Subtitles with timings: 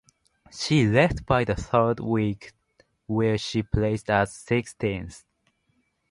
[0.51, 2.53] She left by the third week
[3.05, 5.23] where she placed as sixteenth.